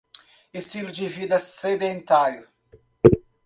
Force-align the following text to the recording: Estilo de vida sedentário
Estilo 0.51 0.91
de 0.91 1.07
vida 1.09 1.37
sedentário 1.37 2.49